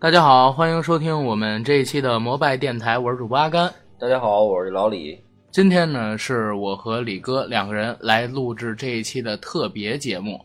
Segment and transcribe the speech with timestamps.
[0.00, 3.68] 大家好，欢迎收听我们这一期的摩拜电台，我是主播阿甘。
[3.98, 5.18] 大家好，我是老李。
[5.50, 10.40] 今天呢，是我和李哥两个人来录制这一期的特别节目。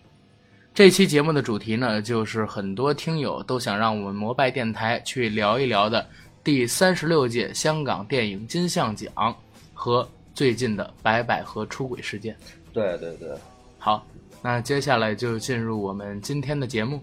[0.74, 6.04] 这期节目的主题呢，就是很多听友都想让我们摩拜电台去聊一聊的
[6.44, 9.36] 第三十六届香港电影金像奖
[9.72, 12.36] 和最近的白百合出轨事件。
[12.74, 13.30] 对对对，
[13.78, 14.04] 好，
[14.42, 17.00] 那接下来就进入我们今天的节目。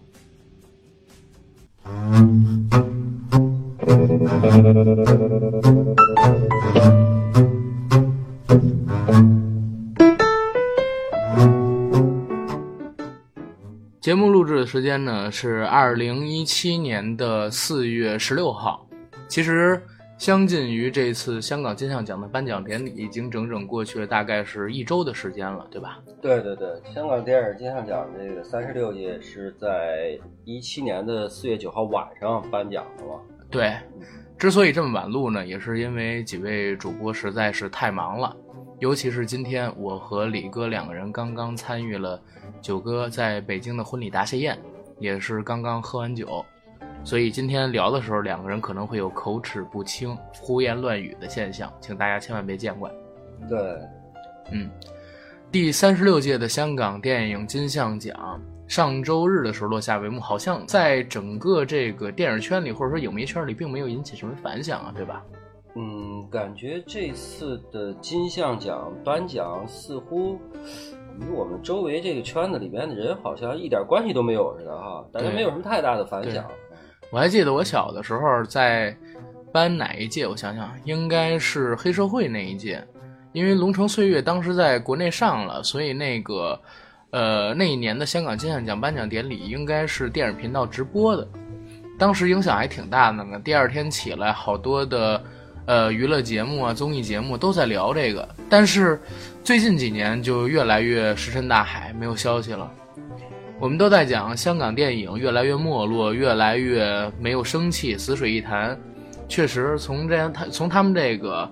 [14.00, 18.86] 节目录制的时间呢是二零一七年的四月十六号。
[19.29, 19.80] 其实，
[20.20, 25.98] 相近于这次香港金像奖的颁奖典礼，已经整整过去了大概是一周的时间了，对吧？
[26.20, 33.19] 对对对，香港电影金像奖这个三十六届是在一七年的四月九号晚上颁奖的嘛？
[33.50, 33.74] 对，
[34.36, 38.36] 之所以这么晚录呢，也是因为几位主播实在是太忙了，
[38.78, 42.20] 尤其是今天我和李哥两个人刚刚参与了
[42.60, 44.58] 九哥在北京的婚礼答谢宴，
[44.98, 46.44] 也是刚刚喝完酒，
[47.02, 52.90] 所以今天聊的时候，两个人可能会有口齿不清、胡言乱语的现象，请大家千万别见怪。
[53.48, 53.58] 对，
[54.52, 54.70] 嗯，
[55.50, 65.24] 第三十六届的香港电影金像奖上周日的时候落下帷幕，好像在整个这个电影圈里或者说影迷圈里，并没有引起什么反响啊，对吧？
[65.74, 70.38] 嗯，感觉这次的金像奖颁奖似乎
[71.18, 76.44] 与我们周围这个圈子里边的人好像一点关系都没有似的哈，大家没有什么太大的反响。
[77.11, 78.97] 我还记得我小的时候在
[79.53, 82.83] 颁哪一届，我想想，应该是黑社会那一届，
[83.33, 86.56] 因为《龙城岁月》当时在国内上了，所以那个
[87.11, 91.27] 呃那一年的香港金像奖颁奖典礼应该是电视频道直播的，
[91.98, 93.41] 当时影响还挺大的呢。
[93.42, 95.20] 第二天起来，好多的
[95.67, 99.00] 呃娱乐节目啊、综艺节目都在聊这个，但是
[99.42, 102.70] 最近几年就越来越石沉大海，没有消息了。
[103.60, 108.76] 我们都在讲香港电影越来越没落，越来越没有生气，死水一潭。
[109.28, 111.48] 确实，从这样他从他们这个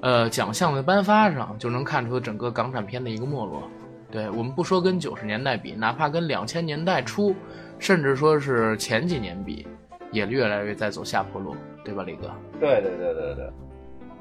[0.00, 3.68] 呃奖项的颁发上，就能看出整个港产片的一个没落。
[4.12, 7.34] 对我们不说跟九十年代比，哪怕跟两千年代初，
[7.80, 9.66] 甚至说是前几年比，
[10.12, 12.30] 也越来越在走下坡路，对吧，李哥？
[12.60, 13.50] 对对对对对。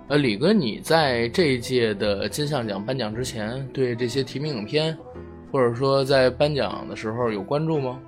[0.08, 4.98] 呃，李哥，你在这一届的金像奖颁奖之前，对这些提名影片，
[5.52, 8.00] 或者说在颁奖的时候有关注吗？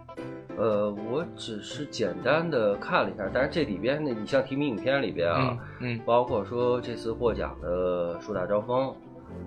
[0.58, 8.90] 呃，我只是简单的看了一下，但是这里边呢，你像提名影片里边啊，嗯嗯包括说这次获奖的《树大招风》，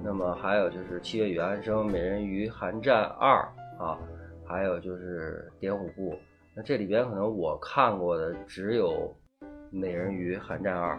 [0.02, 3.46] 那么还有就是《七月与安生》《美人鱼》《寒战二》
[3.84, 3.96] 啊，
[4.44, 6.12] 还有就是《点五部》。
[6.56, 9.14] 那这里边可能我看过的只有
[9.70, 10.96] 《美人鱼》《寒战二》，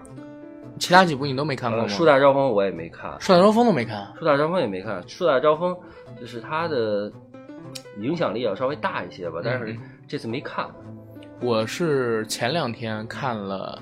[0.79, 1.85] 其他几部你都没看过吗？
[1.87, 3.97] 呃，《树大招风》我也没看，树大招风都没看。
[4.19, 5.73] 《树大招风》也没看，《树大招风》
[6.19, 7.11] 就是它的
[7.99, 9.77] 影响力要稍微大一些吧，但是嗯
[10.07, 10.69] 这次没看。
[11.41, 13.81] 我是前两天看了，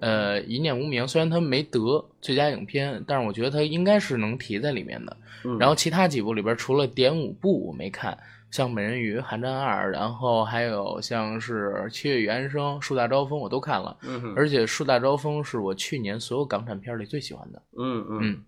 [0.00, 5.16] 呃，《一念无名》，虽然它没得最佳影片，但是我觉得它应该是能提在里面的。
[5.44, 8.16] 嗯然后其他几部里边，除了《点五部》我没看，
[8.52, 13.96] 像《美人鱼》《寒战二》，然后还有像是《七月与安生》《树大招风》，我都看了。
[14.02, 17.62] 嗯而且《树大招风》是我去年所有港产片里最喜欢的。
[17.78, 18.44] 嗯嗯嗯，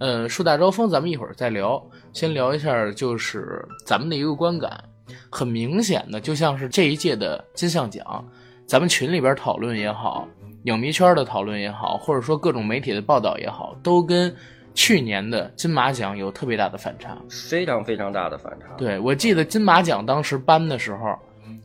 [0.00, 1.80] 呃，树大招风咱们一会儿再聊，
[2.12, 4.82] 先聊一下就是咱们的一个观感。
[5.30, 8.26] 很明显的，就像是这一届的金像奖，
[8.66, 10.26] 咱们群里边讨论也好，
[10.64, 14.34] 影迷圈的讨论也好，或者说各种媒体的报道也好，都跟
[14.74, 17.16] 去年的金马奖有特别大的反差。
[17.30, 18.66] 非常非常大的反差。
[18.76, 21.16] 对我记得金马奖当时颁的时候，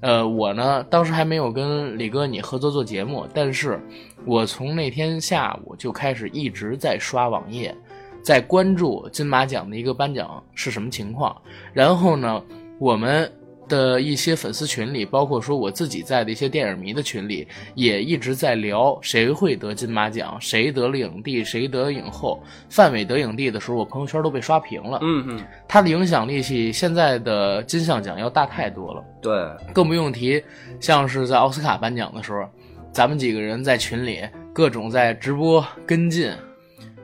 [0.01, 3.79] 呃，我呢当时还没有跟李哥你合作做节目，但是
[4.25, 7.75] 我从那天下午就开始一直在刷网页，
[8.21, 11.35] 在关注金马奖的一个颁奖是什么情况。
[11.73, 12.41] 然后呢，
[12.77, 13.29] 我们
[13.69, 22.41] 的一些粉丝群里，包括说我自己在的一些电影迷的群里，也一直在聊谁会得金马奖，谁得了影帝，谁得影后。
[22.69, 24.99] 范伟得影帝的时候，我朋友圈都被刷屏了。
[25.01, 29.31] 嗯嗯，他的影响力比现在的金像奖要大太多了，对，
[29.71, 30.43] 更不用提
[30.79, 32.43] 像是在奥斯卡颁奖的时候，
[32.91, 34.21] 咱们几个人在群里
[34.51, 36.31] 各种在直播跟进。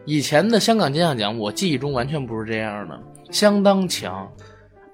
[0.05, 2.99] 以前的香港金像奖，我记忆中完全不是这样的，
[3.31, 4.31] 相当强，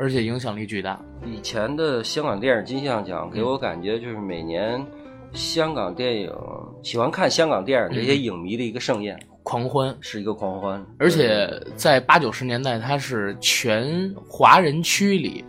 [0.02, 1.00] 而且影响力巨大。
[1.24, 4.84] 以前的香港电影金像奖给我感觉就是每年
[5.32, 6.34] 香港电影
[6.82, 10.84] 喜欢看香港电影这些影迷的一个盛宴，狂欢，是一个狂欢。
[10.98, 15.46] 而且在八九十年代，它是全华人区里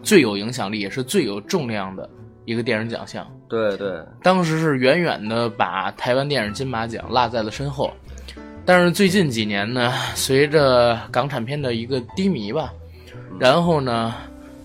[0.00, 2.08] 最有影响力也是最有重量的
[2.44, 3.26] 一个电影奖项。
[3.48, 7.90] 对对，当时是远远的把台湾电影金马奖落在了身后。
[8.64, 12.72] 但是最近几年呢，随着港产片的一个低迷吧，
[13.38, 14.14] 然后呢，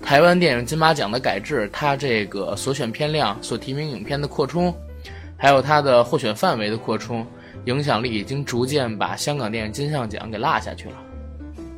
[0.01, 4.74] 台湾电影金马奖的改制，它这个所选片量、所提名影片的扩充，
[5.38, 7.25] 还有它的获选范围的扩充，
[7.65, 10.95] 影响力已经逐渐把香港电影金像奖给落下去了。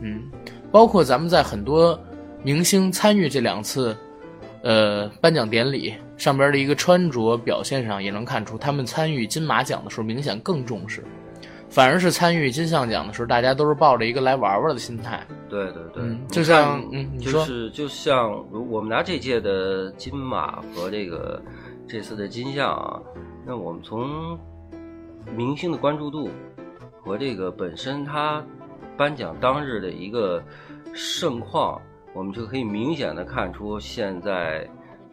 [0.01, 0.23] 嗯，
[0.71, 1.99] 包括咱们在很多
[2.43, 3.95] 明星参与这两次，
[4.61, 11.03] 呃，颁奖典礼上边的一个穿着表现上，也能看出他们参与金马奖的时候明显更重视。
[11.67, 15.25] 反而是参与金像奖的时候，大家都是抱着一个来玩玩的心态。
[15.49, 21.41] 对对对，就像嗯，你说，就是就像如我们拿这届的金马和这个
[21.87, 23.01] 这次的金像啊，
[23.45, 24.39] 那我们从
[25.35, 26.29] 明星的关注度
[27.03, 28.43] 和这个本身他
[28.95, 30.41] 颁奖当日的一个
[30.93, 31.81] 盛况，
[32.13, 34.65] 我们就可以明显的看出，现在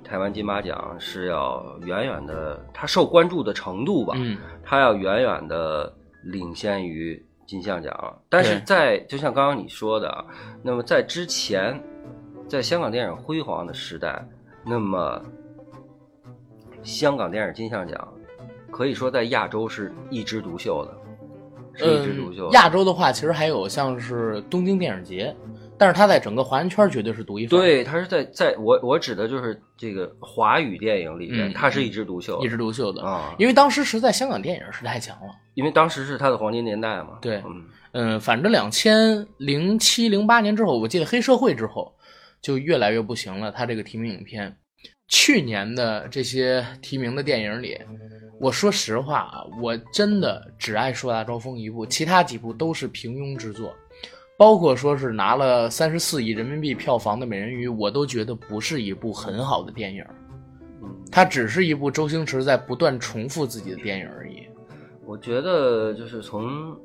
[0.04, 5.93] 台湾金马奖是要远远的，它受关注的程度吧，嗯，它要远远的。
[6.22, 10.24] 领先于金像奖，但是在就像刚刚你说的，
[10.62, 11.78] 那么在之前，
[12.48, 14.24] 在香港电影辉煌的时代，
[14.64, 15.22] 那么
[16.82, 18.12] 香港电影金像奖
[18.70, 20.96] 可以说在亚洲是一枝独秀的，
[21.74, 22.50] 是一枝独秀。
[22.52, 25.34] 亚洲的话，其实还有像是东京电影节。
[25.82, 27.58] 但是他在整个华人圈绝对是独一份。
[27.58, 33.34] 对，他是在在我我指的就是这个华语电影里面，他是一枝独秀，一枝独秀的啊。
[33.37, 37.19] 因为当时实在香港电影是太强了，因为当时是他的黄金年代嘛。
[37.20, 37.43] 对，
[37.94, 41.93] 嗯，反正两千零七零八年之后，我记得黑社会之后
[42.40, 43.50] 就越来越不行了。
[43.50, 44.56] 他这个提名影片，
[45.08, 47.76] 去年的这些提名的电影里，
[48.40, 53.75] 我说实话啊，我真的只爱《树大招风》一部，其他几部都是平庸之作。
[54.42, 60.04] 包括说是拿了三十四亿人民币票房的《美人鱼》，我都觉得不是一部很好的电影，
[61.12, 64.42] 它只是一部周星驰在不断重复自己的电影而已。
[65.06, 66.76] 我觉得就是从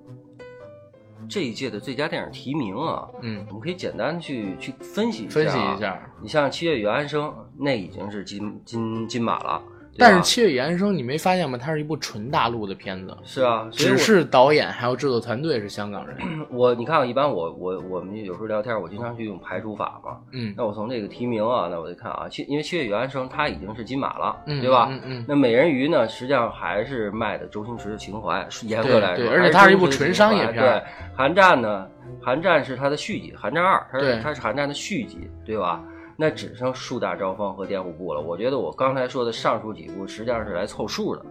[1.27, 5.99] 这一届的最佳电影提名啊，嗯，我们可以简单去去分析分析一下。
[6.21, 7.23] 你像《七月与安生》，
[7.57, 9.59] 那已经是金金金马了。
[9.97, 11.57] 但是《七月与安生》，你没发现吗？
[11.57, 13.17] 它是一部纯大陆的片子。
[13.23, 16.17] 是啊，只是导演还有制作团队是香港人。
[16.51, 20.17] 我你看，一般我我我们有时候聊天，我经常去用排除法嘛。
[20.31, 20.53] 嗯。
[20.55, 24.87] 那我从这个提名啊，那我就看啊，七因为《七月与安生》它已经是金马了，对吧？
[24.91, 25.25] 嗯嗯。
[25.27, 29.25] 那《美人鱼》呢，实际上还是卖的周星驰的情怀，严格来说。
[29.25, 30.55] 对对，而且它是一部纯商业片。
[30.55, 30.69] 对，
[31.15, 31.87] 《寒战》呢，
[32.23, 35.83] 《寒战》是它的续集，《寒战二》它是它是《寒战》的续集，对吧？
[36.17, 38.19] 那只剩树大招风和电虎部了。
[38.19, 41.23] 我觉得我刚才说的上述几部实际上是来凑数的，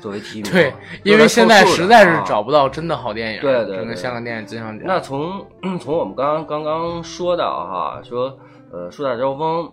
[0.00, 0.52] 作为提名。
[0.52, 0.72] 对，
[1.02, 3.40] 因为现在实在是找不到真的好电影。
[3.40, 4.86] 对对，整个香港电影金像奖。
[4.86, 5.44] 那从
[5.80, 8.38] 从我们刚刚刚刚说到哈，说
[8.70, 9.72] 呃树大招风，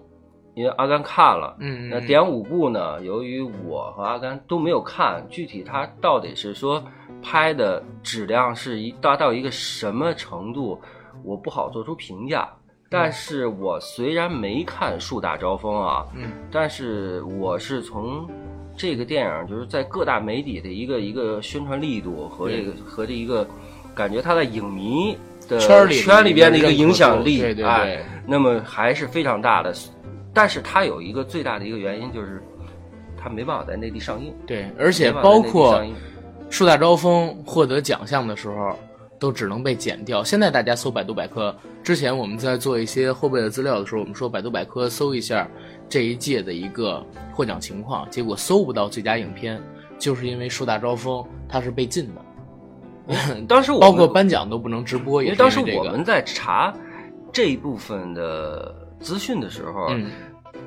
[0.55, 3.01] 因为阿甘看了，嗯，那点五部呢？
[3.01, 6.81] 由于我和阿甘都没有看，具体它到底是说
[7.21, 10.79] 拍的质量是一达到一个什么程度，
[11.23, 12.47] 我不好做出评价。
[12.93, 18.29] 但是我虽然没看《树大招风》啊，嗯，但是我是从
[18.77, 23.47] 这个电影就是在各大媒体的一个一个宣传力度和这个和这一个
[23.95, 25.17] 感觉，它在影迷
[25.49, 29.73] 的圈里圈里边的一个影响力，对对对，那么还是非常大的。
[30.31, 32.41] 但是它有一个最大的一个原因就是
[33.17, 35.79] 它没办法在内地上映，对，而且包括
[36.49, 38.77] 《树大招风》获得奖项的时候。
[39.23, 40.21] 都只能被剪掉。
[40.21, 45.49] 现在大家搜百度百科，之前我们在做一些后备的资料的时候，我们说百度百科搜一下
[45.87, 47.01] 这一届的一个
[47.31, 49.61] 获奖情况，结果搜不到最佳影片，
[49.97, 53.45] 就是因为树大招风它是被禁的。
[53.47, 56.73] 当时我包括颁奖都不能直播，因为当时我们在查
[57.31, 59.87] 这一部分的资讯的时候。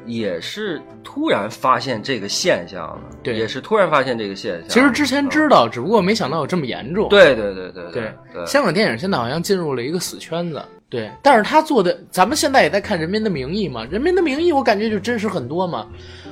[0.06, 4.68] 也是突然发现这个现象了，对，也是突然发现这个现象。
[4.68, 7.08] 其实之前知道，只不过没想到有这么严重。
[7.08, 8.46] 对对对对对对。
[8.46, 11.10] 香港电影现在好像进入了一个死圈子，对。
[11.22, 15.86] 但是他做的，咱们现在也在看《人民的名义》嘛，《人民的名义》我感觉就真实很多嘛。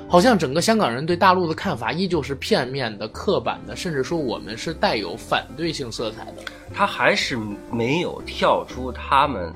[0.07, 6.43] 好像整个香港人对大陆的看法依旧是片面的、刻板的，甚至说我们是带有反对性色彩的。
[6.73, 7.39] 他还是
[7.73, 9.53] 没有跳出他们。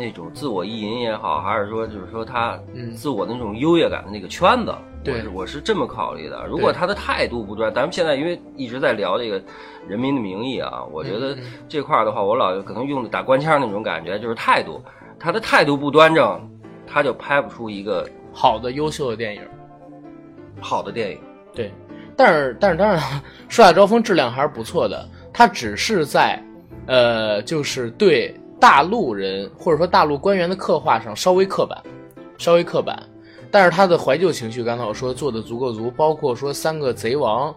[0.00, 2.58] 那种自我意淫也好，还是说就是说他
[2.94, 6.46] 自我的那种优越感的那个圈子，我是我是这么考虑的。
[6.46, 9.38] 如果他的态度不端，咱们现在因为一直在聊这个
[9.86, 11.36] 《人民的名义》啊，我觉得
[11.68, 14.82] 这块的话，我老可能用打官腔那种感觉，就是态度，
[15.18, 16.40] 他的态度不端正，
[16.86, 19.42] 他就拍不出一个好的、优秀的电影，
[20.62, 21.18] 好的电影。
[21.54, 21.70] 对，
[22.16, 22.98] 但是但是当然，
[23.48, 26.42] 《树大招风》质量还是不错的，它只是在
[26.86, 28.34] 呃，就是对。
[28.60, 31.82] 大陆人或者说大陆官员的刻画上稍微刻板，
[32.36, 33.02] 稍微刻板，
[33.50, 37.52] 但是他的怀旧情绪，刚才我说做的足够足，包括说三个贼王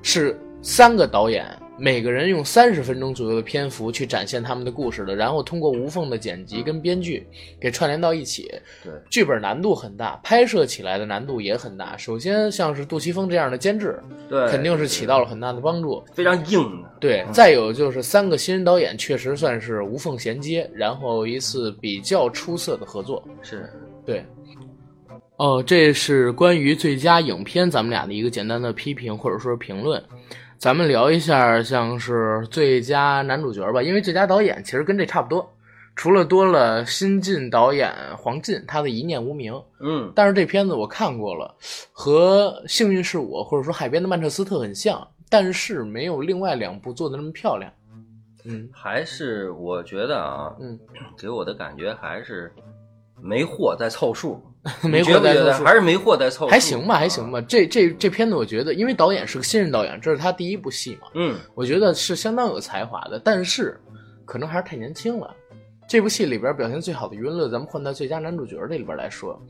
[0.00, 1.46] 是三个导演，
[1.80, 7.26] 每个人用三十分钟左右的篇幅去展现他们的故事的，然后通过无缝的剪辑跟编剧
[7.58, 8.52] 给串联到一起。
[8.84, 11.96] 对，剧本难度很大，拍摄起来的难度也很大。
[11.96, 16.04] 首先，像是杜琪峰这样的监制，对，肯定是起到了很大的帮助。
[16.12, 16.90] 非常硬的。
[17.00, 23.26] 对，再有就是三个新人导演确实算是无缝衔接，然后一次比较出色的合作。
[23.40, 23.70] 是，
[24.04, 24.22] 对。
[25.38, 30.02] 哦，这是关于最佳影片咱们俩的一个简单的批评或者说评论。
[30.60, 35.50] 咱们聊一下像是最佳男主角吧，因为最佳导演其实跟这差不多，
[35.96, 39.58] 除了多了新晋导演黄进他的一念无名。
[39.80, 41.54] 嗯，但是这片子我看过了，
[41.92, 47.72] 和《幸运是我》或者说《海边的曼彻斯特》很像，但是没有另外两部做的那么漂亮。
[48.44, 50.78] 嗯，还是我觉得啊，嗯，
[51.16, 52.52] 给我的感觉还是
[53.18, 54.38] 没货在凑数。
[54.84, 57.40] 没货在凑数，还是没货在凑，还行吧，还行吧。
[57.42, 63.80] 这这这片子，我觉得，因为导演是个新人导演，这是他第一部戏嘛，嗯，我觉得是相当有才华的，但是
[64.26, 65.34] 可能还是太年轻了。
[65.88, 69.40] 这部戏里边表现最好的余文乐，咱们换到最佳男主角这里边来说，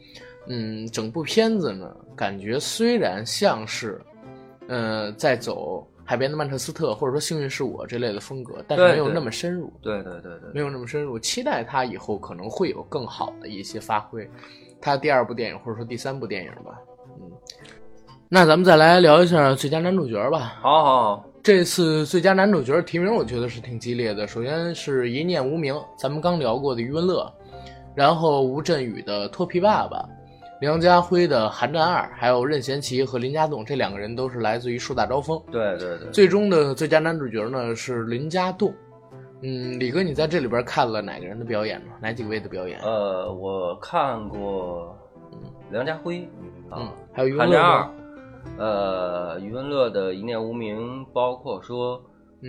[0.47, 4.01] 嗯，整部片子呢，感觉虽然像是，
[4.69, 11.19] 呃，在走海边的曼彻斯特或者说幸运是我这类的风格，但是没有那么深入，对对对对，没有那么深入。
[11.19, 14.27] 期待他以后可能会有更好的一些发挥。
[14.81, 16.79] 他第二部电影或者说第三部电影吧，
[17.21, 17.31] 嗯，
[18.29, 20.59] 那咱们再来聊一下最佳男主角吧。
[20.61, 24.27] 好好好，这次最佳男主角提名我觉得是挺激烈的。
[24.27, 27.33] 首先是一念无名，咱们刚聊过的余文乐，
[27.95, 29.99] 然后吴镇宇的《脱皮爸爸》，
[30.61, 35.41] 梁家辉的《寒战二》，还有任贤齐和林家栋这两个人都是来自于树大招风。
[35.51, 38.73] 对对对，最终的最佳男主角呢是林家栋。
[39.43, 41.93] 嗯，李哥，你在这里边看了哪个人的表演呢？
[42.01, 42.79] 哪几位的表演？
[42.81, 44.95] 呃，我看过
[45.71, 46.29] 梁家辉，
[46.69, 47.59] 啊，还有余文乐。
[47.59, 47.91] 二，
[48.59, 52.03] 呃，余文乐的一念无名，包括说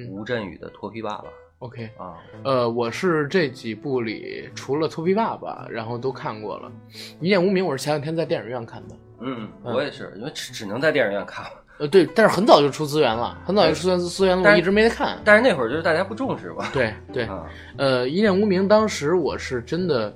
[0.09, 1.25] 吴镇宇的脱皮爸爸。
[1.59, 6.71] OK 啊，呃，我是这几部里除了脱皮爸爸，然后都看过了。
[7.19, 8.95] 一念无名，我是前两天在电影院看的。
[9.19, 11.45] 嗯，我也是，因为只只能在电影院看。
[11.81, 15.19] 呃，对，但是很早就出资源了，很早就出资资源了，我一直没得看。
[15.25, 16.69] 但是那会儿就是大家不重视吧？
[16.71, 17.27] 对对，
[17.75, 20.15] 呃，一念无名，当时我是真的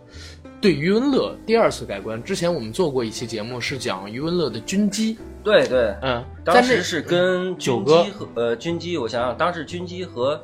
[0.62, 2.22] 对余文乐第二次改观。
[2.22, 5.18] 之前我们做过一期节目，是讲余文乐的军机。
[5.44, 10.40] 对对，嗯，当时是跟九哥和呃军机，我想想，当时军机和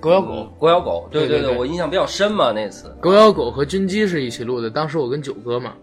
[0.00, 2.90] 狗咬狗，狗咬狗，对对对，我印象比较深嘛那次。
[2.98, 5.74] 狗咬狗和军机是一起录的，当时我跟九哥嘛。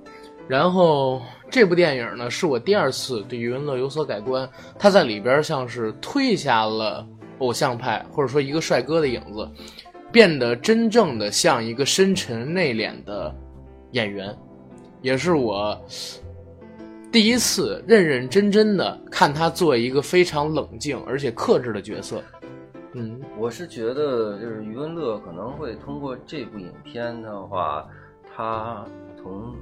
[0.47, 4.47] 然后这部电影呢，是我第二次对余文乐有所改观。
[4.77, 7.07] 他在里边像是褪下了
[7.39, 9.49] 偶像派或者说一个帅哥的影子，
[10.11, 13.33] 变得真正的像一个深沉内敛的
[13.91, 14.35] 演员，
[15.01, 15.79] 也是我
[17.11, 22.23] 第一次认认真真的看他做一个非常冷静而且克制的角色。
[22.93, 27.87] 嗯，我是觉得就是余文乐可能会通过这部影片的话，
[28.35, 28.83] 他
[29.17, 29.55] 从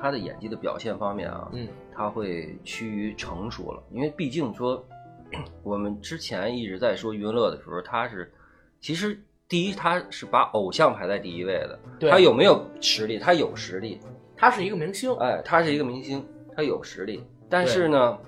[0.00, 4.84] 他的演技的表现方面啊，嗯，他会趋于成熟了，因为毕竟说，
[5.62, 8.32] 我们之前一直在说余文乐的时候，他是
[8.80, 11.78] 其实第一他是把偶像排在第一位的，
[12.10, 13.18] 他有没有实力？
[13.18, 14.00] 他有实力，
[14.36, 16.24] 他是一个明星，哎，他是一个明星，
[16.56, 18.18] 他有实力，但是呢，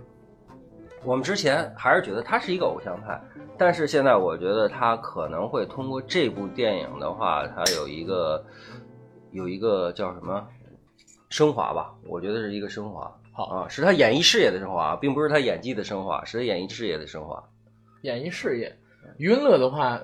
[1.05, 3.21] 我们之前还是觉得他是一个偶像派，
[3.57, 8.45] 但是现在我觉得他可能会通过这部电影的话，他有一个
[9.31, 10.47] 有一个叫什么？
[11.33, 13.11] 升华吧，我觉得是一个升华。
[13.33, 17.43] 好啊，是他演艺事业的升华，并不是他演技的升华，是他演艺事业的升华。
[18.03, 18.71] 演艺事业，
[19.17, 19.99] 余文乐的话，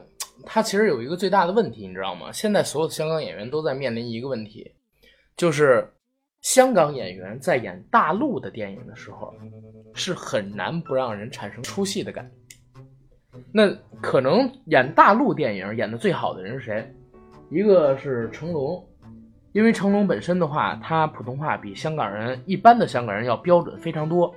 [0.47, 2.33] 他其实有一个最大的问题，你知道吗？
[2.33, 4.73] 现在所有的香港演员都在面临一个问题，
[5.37, 5.87] 就是
[6.41, 9.35] 香港演员在演大陆的电影的时候，
[9.93, 12.81] 是很难不让人产生出戏的感觉。
[13.53, 13.71] 那
[14.01, 16.91] 可能演大陆电影演的最好的人是谁？
[17.51, 18.83] 一个是成龙。
[19.53, 24.33] 因为成龙本身的话，他普通话比香港人一般的香港人要标准非常多。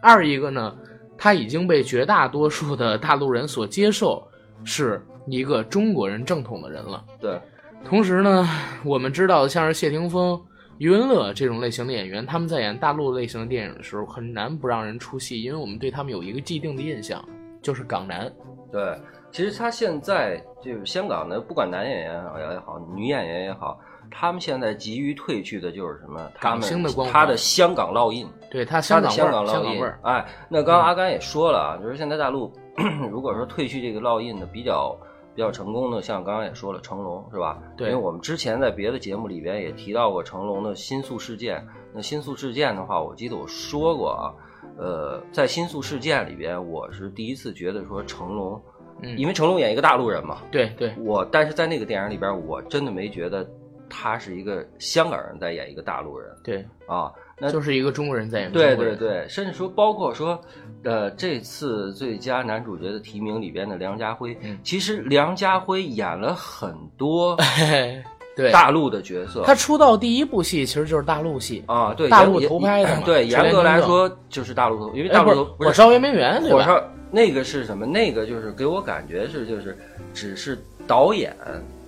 [0.00, 0.76] 二一个呢，
[1.18, 4.26] 他已经被绝大多数的大陆人所接受，
[4.64, 7.04] 是一个中国人正统的人了。
[7.20, 7.38] 对。
[7.84, 8.48] 同时呢，
[8.84, 10.40] 我们知道像是谢霆锋、
[10.78, 17.22] 余文乐这种类型的演员，他们在演大陆类型的电影的时候，很难不让人出戏，因为我们对他们有一个既定的印象，
[17.60, 18.32] 就是港男。
[18.72, 18.98] 对，
[19.30, 22.14] 其实他现在就是香港的，不管男演员
[22.52, 23.78] 也好，女演员也好。
[24.10, 26.20] 他们现在急于褪去的就是什么？
[26.34, 29.84] 他们的光他的香港烙印，对他香港烙印。
[30.02, 32.52] 哎，那刚刚阿甘也说了啊，就是现在大陆
[33.10, 34.96] 如果说褪去这个烙印的比较
[35.34, 37.58] 比较成功的，像刚刚也说了成龙是吧？
[37.76, 41.66] 对因为我们之前在别的节目里边也提到过成龙的新宿事件。
[41.92, 44.34] 那新宿事件的话，我记得我说过啊，
[44.76, 48.60] 呃，在新宿事件里边，我是第一次觉得说成龙，
[49.02, 53.48] 嗯，因为成龙演一个大陆人嘛，对对，我但是在那个电影里边，我真的没觉得
[53.96, 57.12] 他是一个香港人在演一个大陆人对，啊。
[57.36, 60.40] 那就是一个中国人在演中对国人，对对，甚至说包括说，
[60.84, 68.00] 呃，这次最佳男主角的提名里边的梁家辉，嗯其实梁家辉演了很多嘿
[68.36, 69.42] 对，大陆的角色。
[69.44, 76.40] 他出道第一部戏其实就是大陆戏，啊，对，大陆严投拍的对，严格来说就是大陆投，因为大陆投不是火烧圆明园？
[76.42, 77.84] 火烧那个是什么？
[77.84, 79.76] 那个就是给我感觉是就是
[80.12, 81.36] 只是导演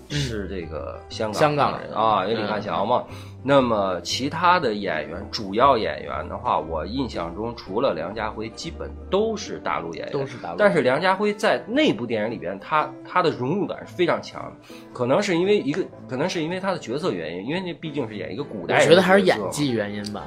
[0.09, 3.05] 是这个香港嗯香港人啊，因为李嗯汉祥嘛。
[3.49, 18.85] 那么其他的演员，主要演员的话，我印象中除了梁家辉，基本都是大陆演员，都是大陆但是梁家辉在那部电影里边，他他的融入感是非常强的，可能是因为一个，可能是因为他的角色原因，因为那毕竟是演一个古代我。
[18.85, 20.25] 觉得还是演技原因吧。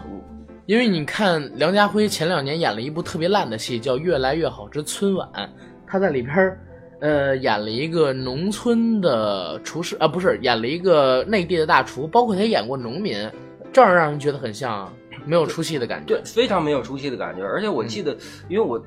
[0.66, 5.28] 因为你看梁家辉前两年演了一部特别烂的戏，叫《越来越好之春晚》，
[5.86, 6.58] 他在里边儿，
[7.00, 13.30] 呃，演了一个农村的厨师啊，不是演了一个内地的大厨，包括他演过农民，
[13.72, 14.92] 这样让人觉得很像
[15.26, 16.16] 没有出戏的感觉。
[16.16, 17.44] 对，非常没有出戏的感觉。
[17.44, 18.16] 而且我记得，
[18.50, 18.82] 因为我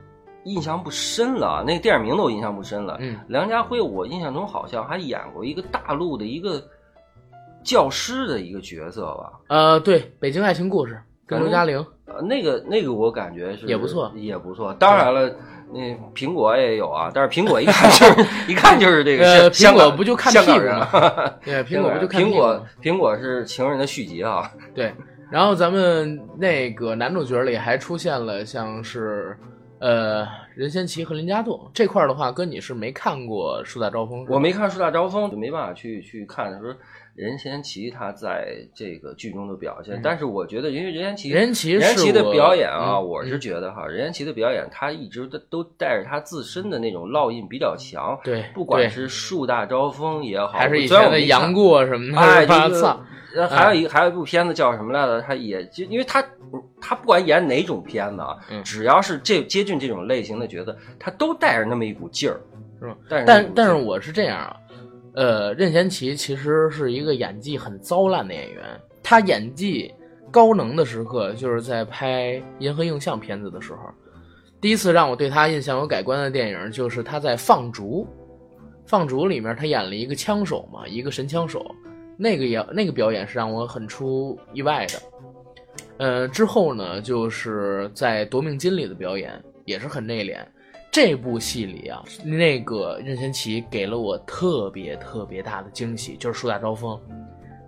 [0.44, 2.98] 印象不深了，那个电影名字我印象不深了。
[3.00, 6.62] 嗯，梁家辉，我印象中好像还演过一个大陆的一个
[7.62, 9.32] 教师的一个角色吧。
[9.48, 10.94] 呃，对，《北京爱情故事》
[11.26, 14.74] 跟刘嘉玲，呃，那个那个我感觉是也不错也不错。
[14.74, 15.34] 当然了，
[15.72, 15.80] 那
[16.14, 21.32] 苹果也有啊，但是苹果一看就是 一看就是这个呃香港苹果不就看香港人屁股吗吗？
[21.44, 24.50] 对，苹果不就看苹果屁股吗苹果是情人的续集啊。
[24.74, 24.92] 对，
[25.30, 29.36] 然后咱们那个男主角里还出现了像是
[29.78, 34.34] 呃任贤齐和林家栋这块儿的话，哥你是没看过《树大招风》是吧？
[34.34, 36.74] 我没看《树大招风》，就没办法去去看说
[37.14, 39.96] 任贤齐他在这个剧中的表现。
[39.96, 48.18] 嗯但是我觉得，因为任贤齐任贤齐的表演啊，嗯我是觉得哈，任贤齐的表演他一直都都带着他自身的那种烙印比较强。
[48.24, 52.68] 对，不管是树大招风也好，还是以前的杨过什么的，哎，是吧？
[52.68, 53.00] 就是操，
[53.36, 55.20] 呃还有一还有一部片子叫什么来着？
[55.22, 56.24] 他也就因为他
[56.80, 62.40] 他不管演哪种片子啊，嗯只要是这接近这种类型的角色，他都带着那么一股劲儿，
[62.80, 62.96] 是吧？
[63.08, 64.56] 但是但但是我是这样啊，
[65.14, 68.64] 呃，任贤齐其实是一个演技很糟烂的演员，
[69.02, 69.92] 他演技
[70.30, 73.80] 高能的时刻就是在拍《银河映像》片子的时候。
[74.60, 78.04] 第一次让我对他印象有改观的电影，就是他在《放逐》，
[78.86, 81.74] 《放逐》里面他演了一个枪手嘛，一个神枪手，
[82.16, 85.02] 那个也那个表演是让我很出意外的。
[85.98, 89.32] 呃，之后呢，就是在《夺命金》里的表演
[89.64, 90.38] 也是很内敛。
[90.92, 96.94] 这部戏里啊，那个任贤齐给了我特别特别大的惊喜，就是《树大招风》。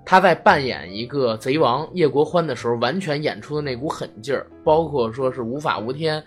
[0.05, 6.23] 他在扮演一个贼王叶国欢的时候，完全演出的那股狠劲儿，包括说是无法无天，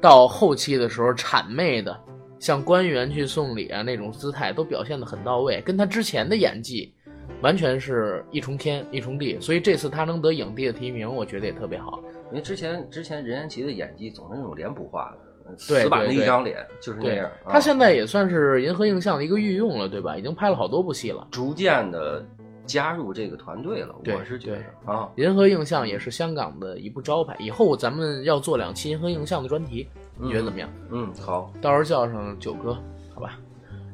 [0.00, 1.98] 到后期的时候谄媚的
[2.38, 6.94] 向官员去送礼啊那种姿态，都表现得很到位，跟他之前的演技
[7.42, 9.36] 完全是一重天一重地。
[9.40, 12.00] 所以这次他能得影帝的提名，我觉得也特别好。
[12.30, 15.18] 因为之前之前任贤齐的演技总是那种脸谱化的，
[15.56, 17.26] 死板的一张脸就是那样。
[17.44, 20.16] 啊他现在也算是银河映像的一个御用了，对吧？
[20.16, 21.26] 已经拍了好多部戏了。
[21.30, 22.24] 逐渐的
[22.66, 30.68] 加入这个团队了，对我是觉得啊，银河映像也是香港的一部招牌，以后咱们要做两期银河映像的专题，你觉得怎么样？
[30.90, 32.76] 嗯，好，到时候叫上九哥，
[33.14, 33.38] 好吧？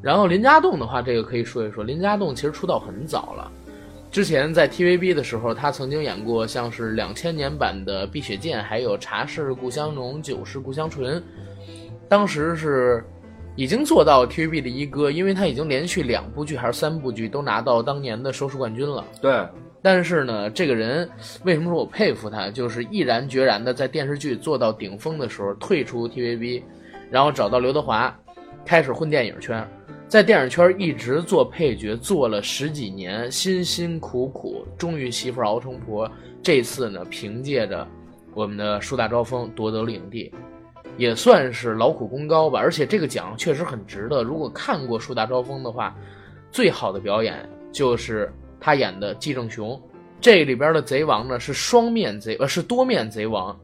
[0.01, 1.85] 然后林家栋的话，这个可以说一说。
[1.85, 3.53] 林家栋其实出道很早了，
[4.11, 11.21] 之前在 TVB 的时候，他曾经演过像是两千年版的《碧血剑》，还有《茶是故乡浓，酒是故乡醇》，
[12.13, 13.03] 当时是
[13.57, 19.03] 已经做到 TVB 的一哥，因为他已经连续两部剧还是三部剧都拿到当年的收视冠军了。
[19.23, 19.49] 对，
[19.81, 21.09] 但是呢，这个人
[21.43, 22.51] 为什么说我佩服他？
[22.51, 26.63] 就是毅然决然的在电视剧做到顶峰的时候退出 TVB，
[27.11, 28.15] 然后找到刘德华，
[28.63, 29.67] 开始混电影圈，
[30.07, 36.07] 在电影圈一直做配角，做了十几年，辛辛苦苦，终于媳妇熬成婆。
[36.43, 37.89] 这次呢，凭借着
[38.35, 40.31] 我们的树大招风夺得了影帝，
[40.97, 42.59] 也算是劳苦功高吧。
[42.59, 44.23] 而且这个奖确实很值得。
[44.23, 45.97] 如果看过《树大招风》的话，
[46.51, 49.81] 最好的表演就是他演的季正雄。
[50.21, 53.59] 这里边的贼王呢是双面贼，呃是多面贼王，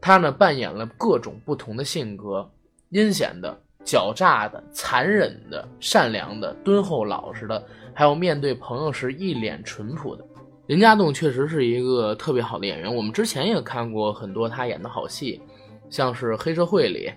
[0.00, 2.46] 他呢扮演了各种不同的性格，
[2.90, 10.22] 阴险的、狡诈的、残忍的、善良的、敦厚老实的，还有面对朋友时一脸淳朴的。
[10.66, 15.40] 林家栋确实是一个特别好的演员，我们之前也看过很多他演的好戏，
[15.90, 17.12] 像是《黑社会》里，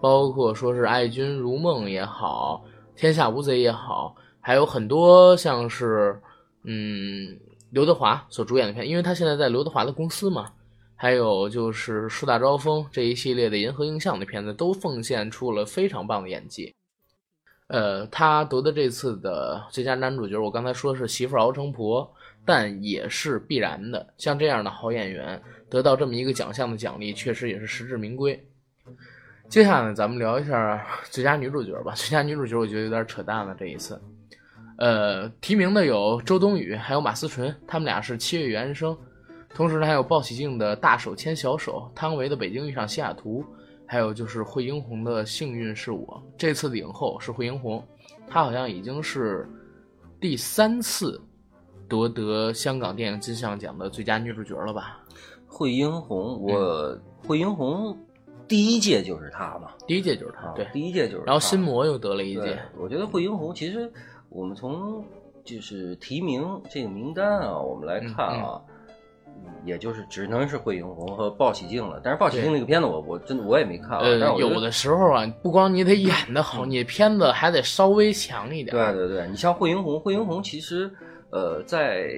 [0.00, 2.64] 包括说是《爱君如梦》也好，
[3.00, 6.20] 《天下无贼》也好，还有很多像是
[6.64, 7.38] 嗯
[7.70, 10.52] 刘德华所主演的片，因为他现在在刘德华的公司嘛。
[10.94, 16.72] 还有就是《树大招风》这一系列的银河映像的片子，都奉献出了非常棒的演技。
[17.66, 22.08] 呃，他得的这次的最佳男主角，我刚才说是媳妇熬成婆，
[22.44, 24.14] 但也是必然的。
[24.16, 28.38] 像这样的好演员得到这么一个奖项的奖励，确实也是实至名归。
[29.48, 31.94] 接下来咱们聊一下最佳女主角吧。
[31.94, 33.98] 最佳女主角我觉得有点扯淡了，这一次。
[34.76, 38.92] 呃，提名的有周冬雨，还有马思纯，他们俩是《七月与安生》。
[39.54, 43.42] 同时呢，还有鲍喜静的大手牵小手，汤唯的北京遇上西雅图，
[43.86, 46.22] 还有就是惠英红的幸运是我。
[46.36, 47.82] 这次的影后是惠英红，
[48.28, 49.48] 她好像已经是
[50.20, 51.18] 第三次
[51.88, 55.01] 夺得香港电影金像奖的最佳女主角了吧？
[55.52, 57.96] 惠英红，我惠英红
[58.48, 61.22] 第一届就是她嘛，第一届就是她，对，第一届就是。
[61.24, 62.58] 然后新魔又得了一届。
[62.78, 63.92] 我觉得惠英红其实
[64.30, 65.04] 我们从
[65.44, 68.60] 就是提名这个名单啊，我们来看啊。
[69.64, 73.90] 也就是只能是惠英红和鲍喜静了，但是鲍喜静那个片子我我真的我也没看。
[73.90, 78.76] 啊呃，有的时候啊，不光你得演的好，你片子还得稍微强一点。
[78.76, 80.90] 对对对，你像惠英红，惠英红其实
[81.30, 82.08] 呃在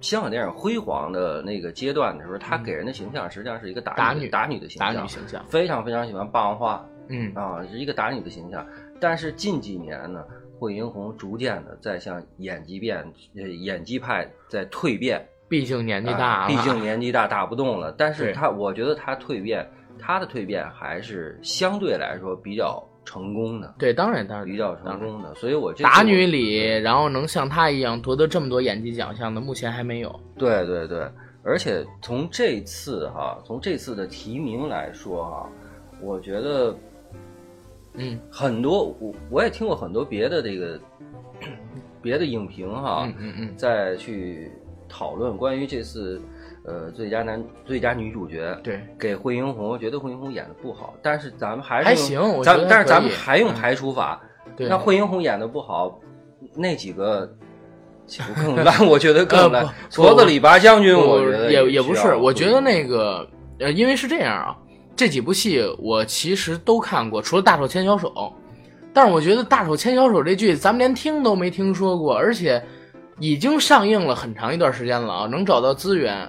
[0.00, 8.66] 香港电影辉煌的那个阶段的时候，她给人的形象实际上是一个打女打女的形象，打女形象，非常非常喜欢霸王花，嗯啊是一个打女的形象。
[9.00, 10.24] 但是近几年呢，
[10.58, 12.98] 惠英红逐渐的在向演技变
[13.36, 15.26] 呃演技派在蜕变。
[15.48, 17.90] 毕竟年纪大了，毕竟年纪大打不动了。
[17.98, 23.74] 但是他，我觉得他蜕变，他的蜕变还是相对来说比较成功的。
[23.78, 25.34] 对，当然当然比较成功的。
[25.34, 30.20] 所以我打女里，然后能像她一样夺得这么多演技奖项的，目前还没有。
[30.36, 31.08] 对对对，
[31.42, 35.50] 而且从这次哈，从这次的提名来说哈，
[36.00, 36.76] 我觉得，
[37.94, 40.80] 嗯，很多我我也听过很多别的这个
[42.00, 44.50] 别的影评哈，嗯嗯嗯，再去。
[44.92, 46.20] 讨论关于这次，
[46.70, 54.20] 呃，最佳男、最佳女主角，对，给惠英红，我觉得惠英红演的不好，但是咱们还是还行，咱但是咱们还用排除法，
[54.56, 55.98] 对那惠英红演的不好，
[56.54, 57.28] 那几个
[58.36, 58.72] 更烂？
[58.86, 59.66] 我觉得更烂。
[59.90, 63.28] 矬子里拔将军，我觉得也也不是，我觉得那个，
[63.58, 64.56] 呃，因为是这样啊，
[64.94, 68.08] 这几部戏我其实都看过，除了《大手牵小手》，
[68.94, 72.62] 但是我觉得《大手牵小手》这剧咱们连听都没听说过，而且。
[73.22, 76.26] 已经上映了很长一段时间了啊，能找到资源，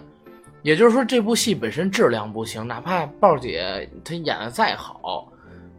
[0.62, 5.28] 也就是说这部戏本身质量不行，哪怕豹姐她演的再好，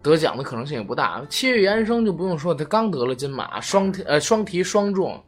[0.02, 1.22] 得奖的可能性也不大。
[1.28, 5.22] 七月与安生就不用说，她刚得了金马，双呃双提双中，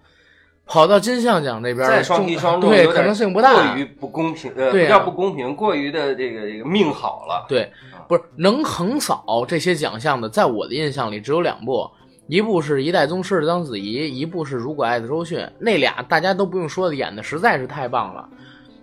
[0.66, 7.46] 跑到金像奖那边再双提双中，对可能性不大，过于不公平，呃，比较不公平，过于的这个这个命好了。
[7.48, 7.70] 对，
[8.08, 11.88] 不是能横扫这些奖项的，在我的印象里只有两部。
[12.26, 18.26] 一部是一代宗师的章子怡，一部是如果爱的周迅，那俩大家都不用说的，演的实在是太棒了。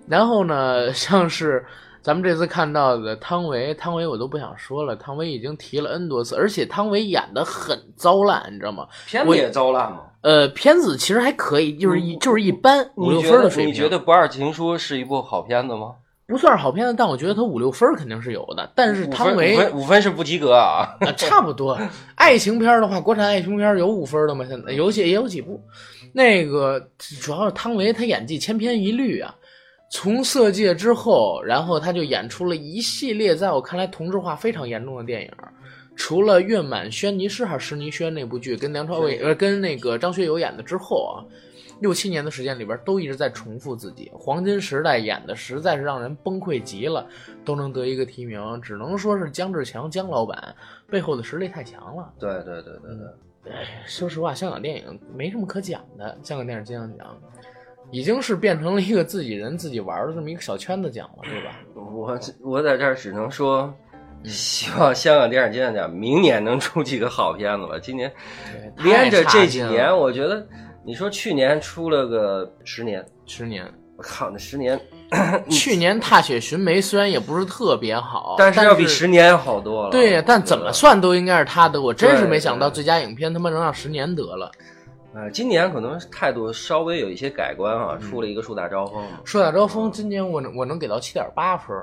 [0.08, 1.64] 然后呢， 像是
[2.02, 8.88] 咱们这次看到的汤唯，汤唯我都不想说了，汤唯已经提了 N 多次，而且汤唯演的很糟烂，你知道吗？
[9.06, 10.02] 片子也糟烂吗？
[10.22, 13.74] 呃，片子其实还可以，就是一就是一般五六分的水平。
[13.74, 15.96] 你觉得《不二情书》是一部好片子吗？
[16.28, 18.72] 不算是好片子，但我觉得它五六分肯定是有的。
[18.74, 20.88] 但是汤唯五分五分是不及格啊，
[21.18, 21.78] 差不多。
[22.16, 24.46] 爱情片的话，国产爱情片有五分的吗？
[24.48, 25.62] 现在有几也有几部。
[26.14, 26.80] 那个
[27.22, 29.36] 主要是汤唯，她演技千篇一律啊。
[29.94, 35.32] 从《色戒》之后，然后他就演出了一系列在我看来同质化非常严重的电影。
[35.98, 41.20] 除了《月满轩尼诗》还是《施尼轩》那部剧，跟梁朝伟呃跟那个张学友演的之后啊。
[41.82, 44.12] 六七年的时间里边，都一直在重复自己。
[44.14, 47.08] 黄金时代演的实在是让人崩溃极了，
[47.44, 50.56] 都能得一个提名，只能说是姜志强姜老板
[50.88, 52.14] 背后的实力太强了。
[52.20, 52.96] 对对对对
[53.44, 56.16] 对，哎，说实话，香港电影没什么可讲的。
[56.22, 57.20] 香港电影金像奖
[57.92, 61.52] 已经是变成了一个自己人自己玩的这么一个小圈子奖了，对吧？
[61.76, 63.74] 我我在这儿只能说，
[64.24, 67.78] 希望香港电影金像奖明年能出几个好片子吧。
[67.82, 68.12] 今年
[68.78, 70.46] 连着这几年，我觉得。
[70.84, 73.64] 你说去年出了个十年，十年，
[73.98, 74.82] 我靠，那十年，
[75.48, 79.92] 去年《踏雪寻梅》虽然也不是特别好，但是要比十年好多了。
[79.92, 84.52] 对呀，但怎么算都应该是他的，我真是没想到最佳影片他妈能让十年得了。
[85.14, 89.04] 呃，今年可能态度稍微有一些改观啊，出了一个《树大招风》。
[89.26, 91.76] 树大招风今年我我能给到七点八分。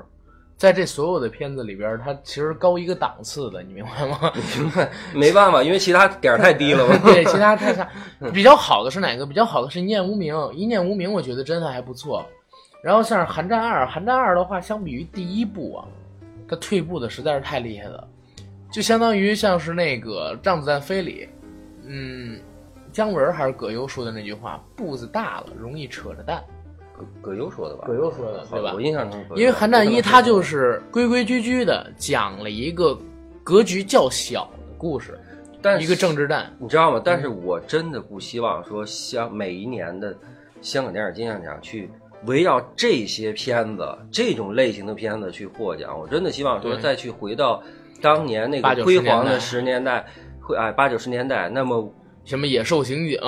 [0.57, 4.33] 在这所有的片子里边，它其实高一个档次的，你明白吗？
[4.57, 6.97] 明白，没办法，因为其他点儿太低了嘛。
[7.05, 7.87] 对，其他太差。
[8.33, 9.25] 比较好的是哪个？
[9.25, 12.25] 比较好的是《一念无名》，《一念无名》我觉得真的还不错。
[12.83, 15.87] 然后像是《寒战二》，《寒战二》的话，相比于第一部啊，
[16.45, 18.05] 它退步的实在是太厉害了。
[18.69, 21.29] 就相当于像是那个《让子弹飞》里，
[21.85, 22.37] 嗯，
[22.99, 26.43] 姜文还是葛优说的那句话：“步子大了，容易扯着蛋。
[26.91, 27.85] 葛葛优说的吧？
[27.87, 28.81] 葛优说的，对吧我？
[28.81, 32.99] 印象中，因为《韩战一》他就是规规矩矩的讲了一个
[33.41, 35.17] 格局较小的故事，
[35.61, 36.53] 但是一个政治战。
[36.59, 37.01] 你知道吗？
[37.01, 40.13] 但是我真的不希望说香每一年的
[40.61, 41.89] 香港电影金像奖去
[42.25, 45.97] 围绕这些片子、这种类型的片子去获奖。
[45.97, 47.63] 我真的希望说再去回到
[48.01, 50.05] 当年那个辉煌的十年代，
[50.41, 51.89] 会哎八九十年代，那么
[52.29, 53.19] 什么野兽刑警，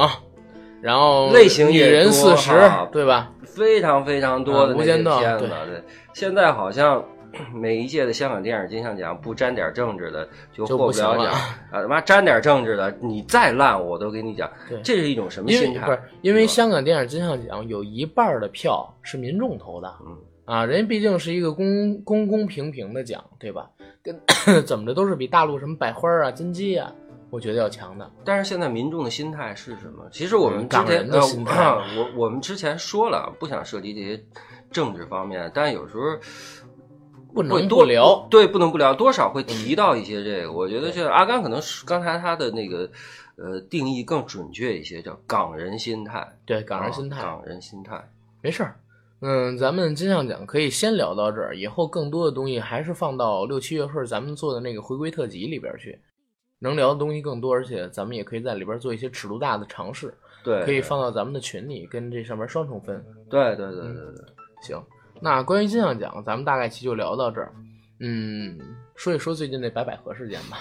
[0.79, 2.51] 然后类型女人四十，
[2.91, 3.33] 对吧？
[3.43, 5.47] 非常非常多的啊无那些间道对片子。
[5.65, 5.83] 对，
[6.13, 7.03] 现在好像。
[7.55, 11.81] 每一届的香港电影金像奖不沾点政治的就就获不了奖啊！
[11.81, 14.51] 他妈沾点政治的，你再烂我都给你讲，
[14.83, 15.85] 这是一种什么心态？
[15.85, 23.69] 不是因为香港电影金像奖有一半的票是民众投的，嗯啊，人家毕竟是一个公公公平平的奖，对吧？
[24.03, 24.13] 跟
[24.67, 26.93] 怎么着都是比大陆什么百花啊、金鸡啊，
[27.31, 28.11] 我觉得要强的。
[28.23, 30.07] 但是现在民众的心态是什么？
[30.11, 34.23] 其实我们之港前人的心态呃 我我们之前说了，不想涉及这些
[34.69, 36.03] 政治方面，但有时候
[37.33, 40.51] 不能不聊，对，不能不聊，多少会提到一些这个。
[40.51, 42.89] 我觉得这阿甘可能是刚才他的那个
[43.37, 46.27] 呃定义更准确一些，叫港人心态。
[46.45, 48.09] 对港人心态，啊港人心态。
[48.41, 48.75] 没事儿。
[49.21, 55.97] 嗯，咱们金像奖可以先聊到这儿，以后更多的东西还是放到六七月份咱们做的那个回归特辑里边去，
[56.63, 63.03] 能聊的东西更多，而且咱们也可以在里边做一些尺度大的尝试，对，可以放到咱们的群里，跟这上面双重分。
[63.29, 64.25] 对对对对对。
[64.61, 64.79] 行，
[65.19, 67.51] 那关于金像奖，咱们大概其就聊到这儿。
[67.99, 68.59] 嗯，
[68.95, 70.59] 说一说最近那白百合事件吧。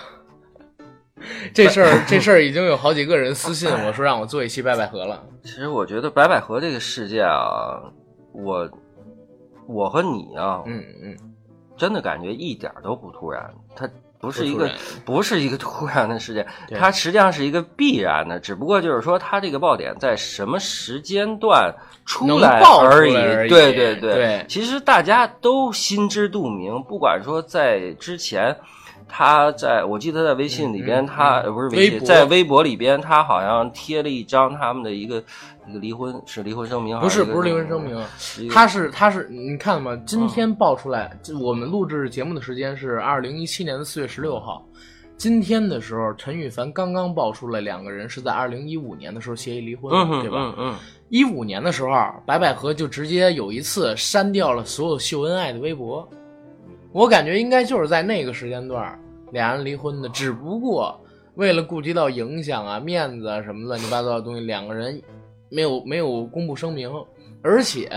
[1.53, 5.23] 这事儿，这事儿已经有好几个人私信我说让我做一期白百合了。
[5.43, 7.93] 其实我觉得白百合这个事件啊，
[8.33, 8.71] 我
[9.67, 11.17] 我和你啊，嗯嗯，
[11.77, 13.87] 真的感觉一点都不突然，它
[14.21, 14.71] 不是一个
[15.05, 16.47] 不是一个突然的事件，
[16.79, 23.13] 它实际上是一个必然的，只不过就是说它这个爆点在什么时间段出来爆而已
[23.49, 28.55] 对对对对其实大家都心知肚明，不管说在之前。
[29.11, 35.23] 他在我记得在微信里边，他不是微信，在微博里边，他好像贴了一张他们的一个
[35.69, 38.01] 一个离婚是离婚声明，不是不是离婚声明，
[38.51, 41.11] 他是他是你看嘛，今天爆出来，
[41.43, 44.65] 我们录制节目的时间是二零一七年的四月十六号。
[45.17, 50.39] 今天的时候，陈羽凡刚刚爆出来两个人是在二零一五年的时候协议离婚，嗯对吧？
[50.39, 50.75] 嗯嗯，
[51.11, 51.91] 一五年的时候，
[52.25, 56.09] 白百合就直接有一次删掉了所有秀恩爱的微博。
[56.93, 58.99] 我感觉应该就是在那个时间段，
[59.33, 60.09] 俩人离婚的。
[60.09, 61.01] 只不过
[61.35, 65.01] 为了顾及到影响啊、面子啊什么乱七八糟的东西，两个人
[65.49, 66.91] 没有没有公布声明。
[67.43, 67.89] 而且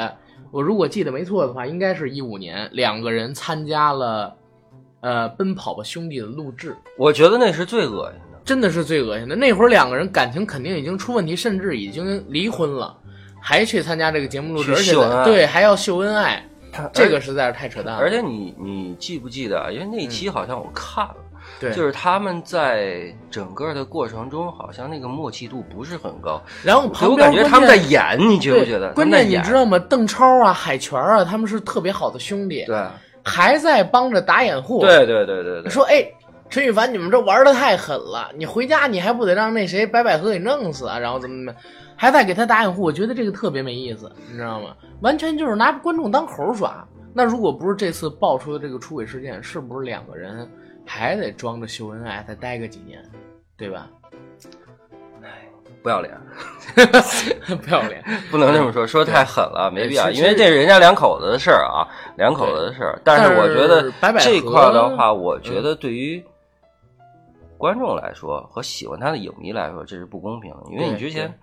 [0.51, 4.35] 我如果记得没错的话，应该是一五年，两个人参加了
[5.01, 6.75] 呃《奔跑吧兄弟》的录制。
[6.97, 8.39] 我觉得那是最恶心的。
[8.45, 9.35] 真的是最恶心的。
[9.35, 12.95] 那会儿两个人感情肯定已经出问题，甚至已经离婚了，
[13.41, 16.45] 还去参加这个节目录制，而且对还要秀恩爱，
[16.93, 17.99] 这个实在是太扯淡了。
[17.99, 19.71] 而且你你记不记得啊？
[19.71, 26.41] 因为那一期好像我看了，嗯对，就是他们在整个的过程中，好像那个默契度不是很高。
[26.63, 28.91] 然后旁边感觉他们在演，你觉不觉得？
[28.93, 29.77] 关键你知道吗？
[29.77, 32.81] 邓超啊、海泉啊，他们是特别好的兄弟，对
[33.23, 34.79] 还在帮着打掩护。
[34.81, 36.05] 对对对对对，说哎。
[36.49, 38.29] 陈羽凡，你们这玩的太狠了！
[38.35, 40.99] 你回家你还不得让那谁白百合给弄死啊？
[40.99, 41.59] 然后怎么怎么，
[41.95, 44.75] 还在给他打掩护，我觉得这个特别没意思，你知道吗？
[45.01, 46.87] 完全就是拿观众当猴耍。
[47.13, 50.49] 那如果不是这次爆出的这个出轨事件，是不是两个人
[50.85, 53.03] 还得装着秀恩爱再待个几年，
[53.55, 53.87] 对吧？
[55.83, 56.17] 不要脸，
[57.61, 58.01] 不要脸，
[58.31, 61.83] 不能这么说，说太狠了，没必要，因为这是人家两口子的事儿啊，
[62.15, 62.97] 两口子的事儿。
[63.03, 66.23] 但是我觉得这块儿的话，我觉嗯得对于
[67.57, 71.37] 观众来说和喜欢他的影迷来说，这是不公平的，因为你之前。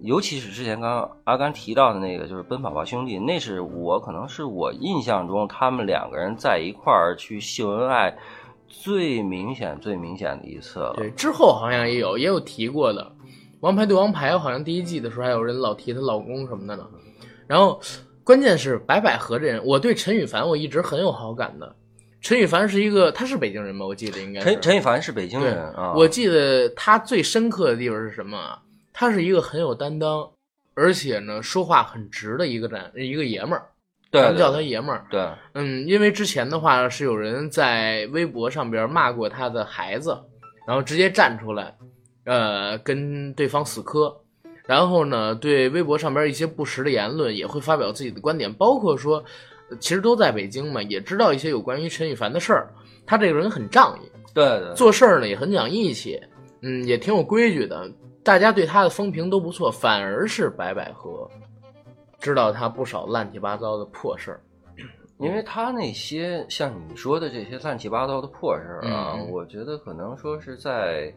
[0.00, 8.16] 尤其是之前刚刚阿甘提到的那个，就是《奔跑吧兄弟》，那是我可能是我印象中他们两个人在一块儿去秀恩爱
[8.68, 10.94] 最明显、最明显的一次了。
[10.96, 13.02] 对，之后好像也有也有提过的，
[13.60, 16.86] 《王牌对王牌》好像第一季的时候还有人老提她老公什么的呢。
[17.46, 17.80] 然后
[18.22, 21.76] 关键是白百合这人，我对陈羽凡我一直很有好感的。
[22.20, 23.84] 陈羽凡是一个，他是北京人吗？
[23.84, 28.58] 我记得应该是陈陈羽凡是北京人啊，我记得他最深刻的地方是什么啊？
[28.94, 30.26] 他是一个很有担当，
[30.74, 33.66] 而且呢说话很直的一个男一个爷们儿，
[34.10, 35.04] 对咱们叫他爷们儿。
[35.10, 40.16] 对嗯，因为之前的话是有人在微博上边骂过他的孩子，
[40.66, 41.76] 然后直接站出来，
[42.24, 44.16] 呃，跟对方死磕，
[44.64, 49.22] 然后呢，对微博上边一些不实的言论也会发表自己的观点，包括说，
[49.70, 52.72] 呃其实都在北京嘛，也知道一些有关于陈羽凡的事儿。
[53.04, 56.18] 他这个人很仗义，对对，做事儿呢也很讲义气。
[56.66, 57.86] 嗯，也挺有规矩的，
[58.24, 61.30] 大家对他的风评都不错，反而是白百合
[62.18, 64.40] 知道他不少乱七八糟的破事儿。
[65.18, 71.14] 因为他那些像你说的这些乱七八糟的破事儿啊，嗯我觉得可能说是在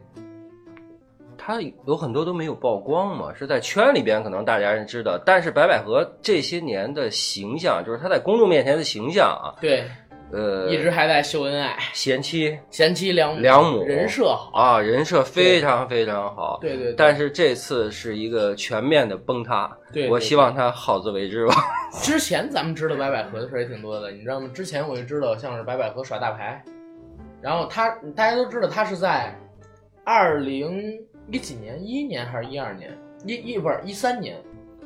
[1.36, 9.84] 他有很多都没有曝光嘛，是在圈里边可能大家人知道，但是白百合这些年的形象，就是他在公众面前的形象啊，对，
[10.30, 14.50] 呃，一直还在秀恩爱，贤妻贤妻良母，良母人设好。
[14.54, 16.58] 啊，人设非常非常好。
[16.60, 19.70] 对对对但是这次是一个全面的崩塌。
[19.92, 21.54] 对对我希望他好自为之吧。
[22.02, 24.50] 之前咱们知道白百合的事儿也挺多的，你知道吗？
[24.52, 26.62] 之前我就知道像是白百合耍大牌，
[27.40, 29.34] 然后他大家都知道他是在
[30.04, 30.98] 二零
[31.30, 32.90] 一几年，一一年还是一二年，
[33.24, 34.36] 一一不是一三年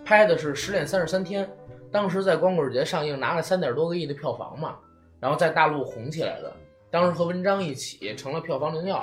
[0.04, 1.44] 拍的是《失恋三十三天》，
[1.90, 4.76] 当时在光棍节上映，拿了三点多个亿的票房嘛，
[5.22, 6.52] 然后在大陆红起来的，
[6.90, 9.00] 当时和文章一起成了票房灵药。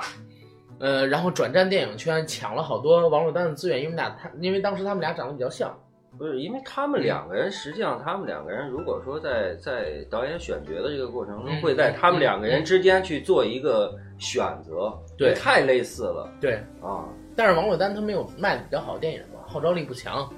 [0.78, 5.74] 呃，然后转战电影圈，抢了好多王珞丹的资源，因为俩他，因为当时他们俩长得比较像，
[6.18, 17.04] 不是，因为他们两个人，实际上他们两个人，如果说在在导演选角的这个过程中，嗯会在他们两个人之间去做一个选择，对太类似了对，啊！
[17.36, 20.28] 但是王珞丹她没有卖的比较好的电影嘛，号召力不强，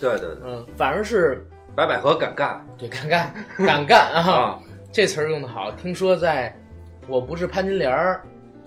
[0.00, 3.34] 对对对，嗯，反而是白百合敢干对敢干
[3.66, 4.58] 敢干 啊，啊！
[4.90, 5.70] 这词儿用的好。
[5.72, 6.54] 听说在
[7.06, 8.24] 我不是潘金莲儿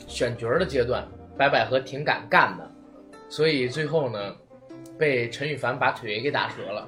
[0.07, 1.07] 选角儿的阶段，
[1.37, 2.71] 白百合挺敢干的，
[3.27, 4.35] 所以最后呢，
[4.97, 6.87] 被陈羽凡把腿给打折了，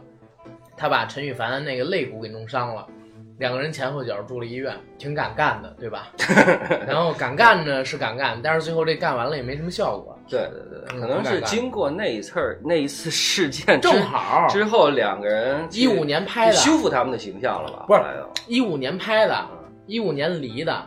[0.77, 2.87] 他把陈羽凡那个肋骨给弄伤了。
[3.39, 6.09] 两个人前后脚住了医院，挺敢干的，对吧？
[6.87, 17.85] 然后敢干呢是敢干，但是最后这干完了也没什么效果，对对对可能是经过那一次儿那一次事件正好之后，两个人一五年拍的，修复他们的形象了吧？
[17.87, 18.01] 不是
[18.47, 19.45] 一五年拍的，
[19.87, 20.85] 一五年离的，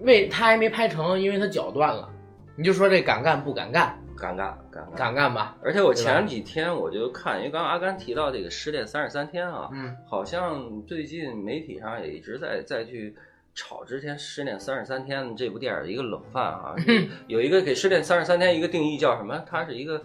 [0.00, 2.08] 为他还没拍成，因为他脚断了。
[2.56, 3.96] 你就说这敢干不敢干？
[4.18, 4.96] 尴尬尴尬。
[4.96, 5.56] 尴尬吧？
[5.62, 13.14] 而且我前几天我就看，因为刚刚阿甘提到这个失恋三十三天啊，嗯，好像最近媒体上也一直在在去
[13.54, 16.74] 炒之前《失恋三十三天》这部电影的一个冷饭啊，
[17.28, 19.42] 有一个给《失恋三十三天》一个定义叫什么？
[19.46, 20.02] 它是一个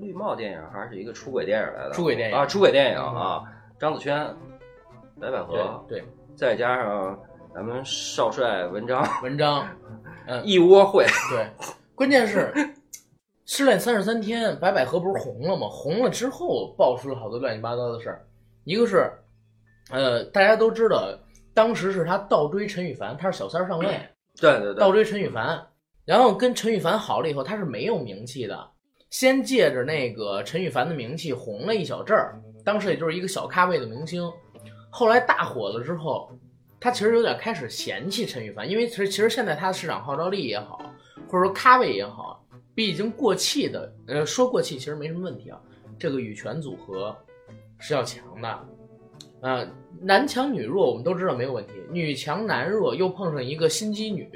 [0.00, 1.90] 绿帽电影还是一个出轨电影来的？
[1.92, 3.42] 出轨电影嗯啊，出轨电影啊，
[3.78, 4.14] 张子萱、
[5.20, 7.18] 白百合，对对，再加上
[7.54, 9.66] 咱们少帅文章，文章，
[10.26, 11.04] 嗯， 一窝会。
[11.30, 11.46] 对，
[11.98, 12.54] 关键是
[13.44, 15.66] 失恋三十三天，白百合不是红了吗？
[15.68, 18.24] 红了之后爆出了好多乱七八糟的事儿，
[18.62, 19.10] 一个是，
[19.90, 21.12] 呃，大家都知道，
[21.52, 24.00] 当时是他倒追陈羽凡，他是小三儿上位。
[24.40, 25.60] 对对对，倒追陈羽凡，
[26.04, 28.70] 然后跟陈羽凡好了以后，他是没有名气的，
[29.10, 34.22] 先借着那个陈羽凡的名气红了一小阵儿，当时也就是一个小咖位的明星，
[34.88, 36.30] 后来大火了之后，
[36.78, 40.80] 他其实有点开始嫌弃陈羽凡，因为其实其实现在他的市场号召力也好，
[41.28, 45.60] 或者说咖位也好，比已经过气的，呃，说过气其实没什么问题啊，
[45.98, 47.14] 这个羽泉组合
[47.78, 48.68] 是要强的。
[49.40, 49.68] 呃，
[50.00, 54.28] 男强女弱我们都知道没有问题，女强男弱又碰上一个心机女，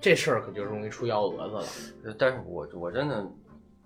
[0.00, 1.54] 这事儿可就容易出幺蛾子
[2.04, 2.14] 了。
[2.18, 3.26] 但是我我真的，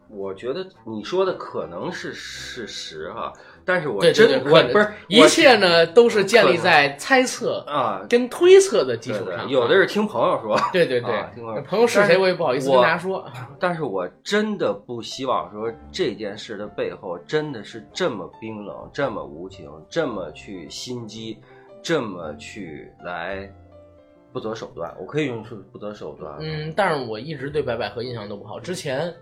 [0.09, 3.33] 我觉得你说的可能是事实哈，
[3.65, 9.49] 但是我真我不是一切呢都是建立在猜测啊，跟推测的基础上。
[9.49, 13.25] 有的是听朋友说， 对对对啊听朋友，朋友是谁我也不好意思跟大家说。
[13.59, 21.39] 但是我真的不希望说这件事的背后真的是这么冰冷、这么无情、这么去心机、
[21.83, 23.49] 这么去来
[24.33, 24.93] 不择手段。
[24.99, 26.37] 我可以用出不择手段。
[26.41, 28.59] 嗯，但是我一直对白百合印象都不好。
[28.59, 29.13] 之前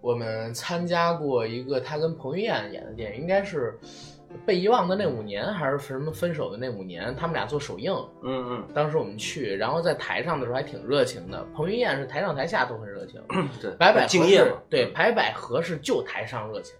[0.00, 3.78] 我们参加过一个他跟彭于晏演的电影，应该是
[4.46, 7.92] 《被遗忘的那五年》还是什么《分手的那五年》，他们俩做首映。
[8.22, 11.44] 嗯嗯当时我们去，然后在台上的时候还挺热情的。
[11.54, 16.76] 彭于晏是台上台下都很热情，嗯，对，白百敬业嘛，对，白百合是就台上热情，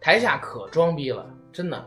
[0.00, 1.84] 台下可装逼了，真的。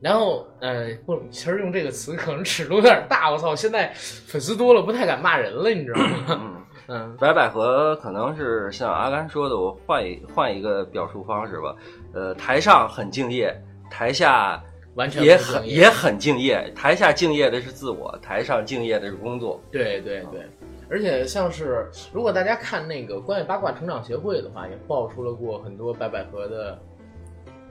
[0.00, 3.30] 然后，呃，不，其实用这个词可能尺度有点大。
[3.30, 6.51] 我操，现在粉丝多了，不太敢骂人了，你知道吗？
[6.88, 7.00] 嗯。
[7.02, 11.76] 嗯，白百合可能是像阿甘说的，我换一换一个表述方式吧。
[12.14, 13.54] 呃，台上很敬业，
[13.90, 14.62] 台下
[14.94, 16.70] 完全也很也很敬业。
[16.74, 19.60] 台下敬业的是自我，台上敬业的是工作。
[19.70, 20.46] 对对对，
[20.90, 26.78] 而且像是如果大家看那个关于八卦成长协会的话，也爆出了过很多白百合的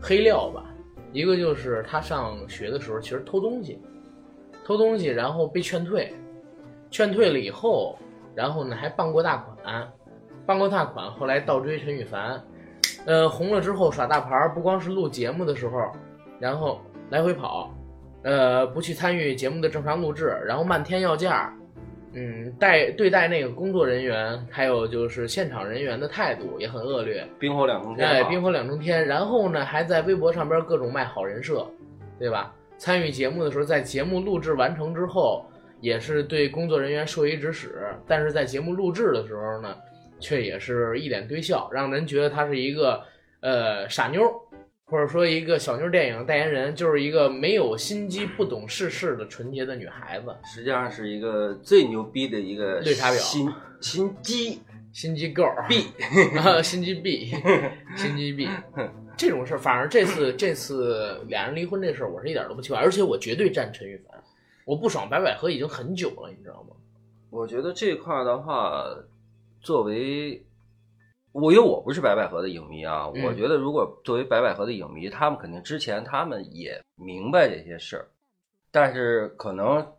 [0.02, 0.66] 黑料吧。
[1.14, 3.78] 一个就是他上学的时候其实偷东西，
[4.66, 6.14] 偷东西然后被劝退，
[6.90, 8.00] 劝退了以后，
[8.36, 9.88] 然后呢还傍过大款，
[10.46, 12.42] 傍过大款，后来倒追陈羽凡，
[13.06, 15.92] 呃红了之后耍大牌儿，不光是录节目的时候，
[16.40, 16.80] 然后
[17.10, 17.74] 来回跑，
[18.24, 21.54] 呃不去参与节目的正常录制，然后漫天要价，
[22.14, 28.08] 嗯，待对待那个工作人员，还有就是现场人员的态度也很恶劣，冰火两重天。
[28.08, 29.06] 哎，冰火两重天。
[29.08, 31.66] 然后呢，还在微博上边各种卖好人设，
[32.20, 32.54] 对吧？
[32.78, 35.46] 参与节目的时候，在节目录制完成之后，
[35.82, 39.76] 也是对工作人员授以指使，但是在节目录制的时候呢，
[40.20, 43.04] 却也是一脸堆笑，让人觉得她是一个
[43.42, 44.22] 呃傻妞。
[44.86, 50.36] 或者说一个小妞电影代言人，就是一个没有心机、不懂世事的纯洁的女孩子。
[50.44, 54.62] 实际上是一个最牛逼的一个绿茶婊，心心机
[54.92, 55.86] 心机 girl B，
[56.62, 57.34] 心机 B，
[57.96, 58.50] 心机 B。
[59.16, 64.22] 这种事儿，反而这次这次俩人离婚这事儿，我是一点都不奇怪，而且我绝对站陈羽凡。
[64.66, 66.76] 我不爽白百合已经很久了，你知道吗？
[67.30, 68.84] 我觉得这块的话，
[69.62, 70.44] 作为。
[71.34, 78.06] 我因为我不是白百合的影迷啊，我觉得如果作为白百合的影迷，他们肯定之前他们也明白这些事儿，
[78.70, 79.94] 但是可能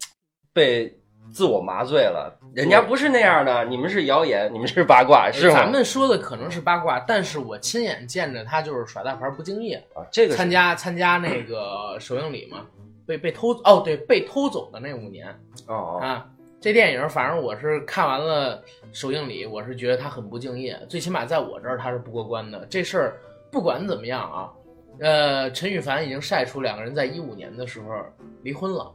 [0.52, 0.94] 被
[1.32, 2.38] 自我麻醉了。
[2.54, 5.54] 人家不是那样的，你们是谣言，你们是八卦，是吗？
[5.54, 10.04] 咱们说的可能是八卦，但是我亲眼见着他就是耍大牌不敬业啊。
[10.12, 12.66] 这个参加参加那个首映礼嘛，
[13.06, 15.28] 被被偷哦，对，被偷走的那五年
[15.66, 16.28] 哦啊。
[16.60, 22.64] 这电影反正我是看完了首映礼，我是觉得他很不敬业，最起码在我这儿他是不过关的。
[22.66, 24.52] 这事儿不管怎么样啊，
[25.00, 27.88] 呃，陈羽凡已经晒出两个人在一五年的时候
[28.44, 28.92] 离婚了，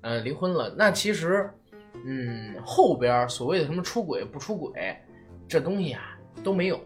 [0.00, 0.74] 呃，离婚了。
[0.76, 1.48] 那其实，
[2.04, 4.96] 嗯，后边所谓的什么出轨不出轨，
[5.46, 6.80] 这东西啊都没有，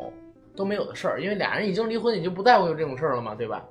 [0.54, 3.66] 都没有的事儿，因为俩人已经离婚，也就不在乎有这种事儿了嘛，对吧？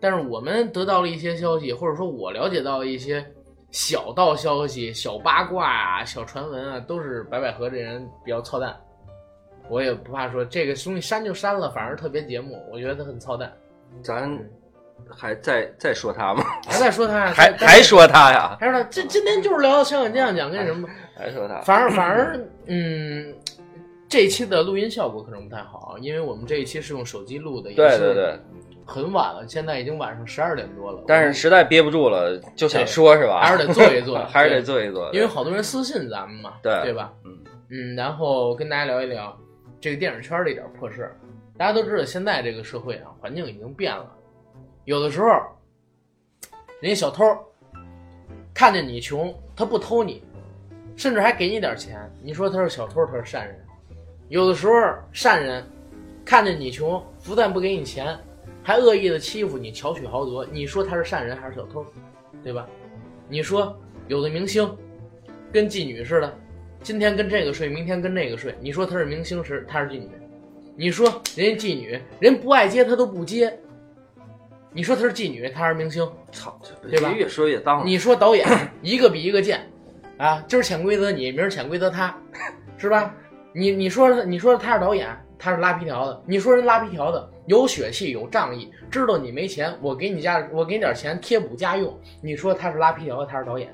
[0.00, 3.24] 但是我们得到了一些消息，或者说我了解到了一些。
[3.72, 8.74] 小道消息、小八卦啊、小传闻啊，都是白百合这人比较操蛋。
[9.68, 13.52] 我也不怕说这个东西删就删了，反而特别节目，我觉得他很操蛋。
[14.02, 14.38] 咱
[15.10, 16.42] 还在在说他吗？
[16.64, 17.26] 还在说他？
[17.32, 18.56] 还还说他呀？
[18.58, 18.88] 还说他？
[18.88, 20.88] 这今天就是聊香港酱讲跟什么？
[21.14, 21.60] 还说他？
[21.60, 23.34] 反而反而嗯，
[24.08, 27.70] 这一期的录音效果可能不太好，因为我们这一期是用手机录的。
[27.74, 28.40] 对对对。
[28.86, 31.02] 很晚了，现在已经晚上十二点多了。
[31.08, 33.40] 但是实在憋不住了，就想说是吧？
[33.42, 35.10] 还是得做一做， 还是得做一做。
[35.12, 37.12] 因为好多人私信咱们嘛，对对吧？
[37.24, 37.36] 嗯
[37.68, 39.36] 嗯，然后跟大家聊一聊
[39.80, 41.12] 这个电影圈的一点破事。
[41.58, 44.06] 大家都知道，现在这个社会啊，环境已经变了。
[44.84, 45.26] 有的时候，
[46.80, 47.24] 人家小偷
[48.54, 50.22] 看见你穷，他不偷你，
[50.96, 51.98] 甚至还给你点钱。
[52.22, 53.58] 你说他是小偷，他是善人。
[54.28, 54.74] 有的时候，
[55.12, 55.64] 善人
[56.24, 58.16] 看见你穷，不但不给你钱。
[58.66, 60.44] 还恶意的欺负你，巧取豪夺。
[60.44, 61.86] 你说他是善人还是小偷，
[62.42, 62.66] 对吧？
[63.28, 64.68] 你说有的明星
[65.52, 66.36] 跟妓女似的，
[66.82, 68.56] 今天跟这个睡，明天跟那个睡。
[68.60, 70.10] 你说他是明星时，他是妓女。
[70.74, 71.06] 你说
[71.36, 73.56] 人家妓女，人不爱接他都不接。
[74.72, 77.12] 你说他是妓女，他是明星，操，对吧？
[77.12, 77.86] 越说越脏。
[77.86, 78.44] 你说导演
[78.82, 79.64] 一个比一个贱，
[80.18, 82.12] 啊，今儿潜规则你，明儿潜规则他，
[82.78, 83.14] 是吧？
[83.52, 85.16] 你你说你说他是导演。
[85.38, 91.96] 他是拉皮条的，你说人拉皮条的有血气有仗义，知道你没钱，我给你家我给你点钱贴补家用。
[92.20, 93.72] 你说他是拉皮条的，他是导演，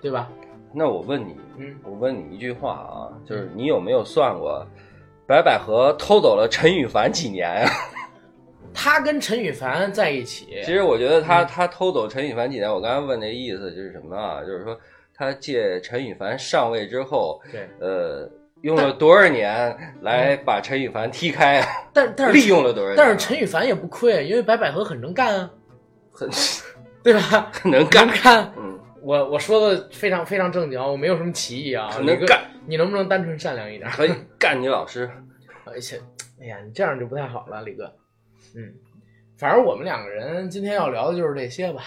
[0.00, 0.30] 对吧？
[0.72, 4.64] 那我问你，嗯，我问你一句话啊，就是你有没有算过，
[5.26, 7.70] 白百合偷走了陈羽凡几年呀？
[8.72, 14.40] 他跟陈羽凡在一起，其实我觉得他他偷走陈羽凡几年，我刚才问那意思就是什么啊？
[14.42, 14.78] 就是说
[15.14, 18.30] 他借陈羽凡上位之后，对，呃。
[18.62, 21.66] 用了多少年来把陈羽凡踢开啊？
[21.94, 22.94] 但但是利用了多少？
[22.96, 25.50] 但是陈羽凡也不亏，因为白百合很能干啊，
[26.12, 26.28] 很
[27.02, 27.50] 对吧？
[27.52, 28.52] 很能干干。
[28.58, 31.88] 嗯，我我说的非常非常正经，我没有什么歧义啊。
[31.88, 33.88] 很能干，你能不能单纯善良一点？
[33.90, 35.10] 可以干你老师。
[35.64, 35.98] 而且，
[36.40, 37.84] 哎呀，你这样就不太好了，李哥。
[38.54, 38.74] 嗯，
[39.38, 41.82] 反正我们两个人今天要聊的就是这些吧。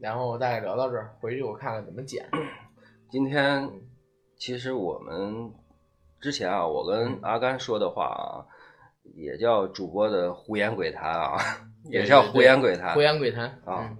[0.00, 2.24] 然后大概聊到这儿，回去我看看怎么剪。
[3.10, 3.68] 今天
[4.36, 5.50] 其实我们。
[6.22, 8.46] 之前啊，我跟阿甘说的话啊，
[9.16, 11.36] 也叫主播的胡言鬼谈啊，
[11.90, 12.94] 也叫胡言鬼谈。
[12.94, 13.90] 胡言鬼谈啊，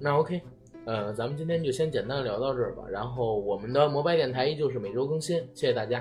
[0.00, 0.40] 那 OK，
[0.86, 2.84] 呃，咱们今天就先简单聊到这儿吧。
[2.88, 6.00] 然后我们的摩拜电台依旧是每周更新，谢谢大家。